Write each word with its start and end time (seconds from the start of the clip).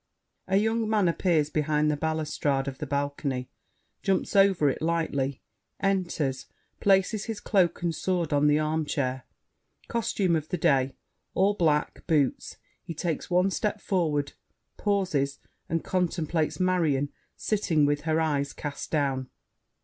[A 0.47 0.57
young 0.57 0.89
man 0.89 1.07
appears 1.07 1.51
behind 1.51 1.91
the 1.91 1.95
balustrade 1.95 2.67
of 2.67 2.79
the 2.79 2.87
balcony, 2.87 3.51
jumps 4.01 4.35
over 4.35 4.67
it 4.67 4.81
lightly, 4.81 5.43
enters, 5.79 6.47
places 6.79 7.25
his 7.25 7.39
cloak 7.39 7.83
and 7.83 7.93
sword 7.93 8.33
on 8.33 8.47
the 8.47 8.57
armchair. 8.57 9.25
Costume 9.89 10.35
of 10.35 10.49
the 10.49 10.57
day: 10.57 10.95
all 11.35 11.53
black: 11.53 12.07
boots. 12.07 12.57
He 12.81 12.95
takes 12.95 13.29
one 13.29 13.51
step 13.51 13.79
forward, 13.79 14.33
pauses 14.75 15.37
and 15.69 15.83
contemplates 15.83 16.59
Marion, 16.59 17.09
sitting 17.37 17.85
with 17.85 18.01
her 18.01 18.19
eyes 18.19 18.53
cast 18.53 18.89
down. 18.89 19.29